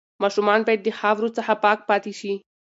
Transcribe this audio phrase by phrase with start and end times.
[0.23, 2.33] ماشومان باید د خاورو څخه پاک پاتې شي.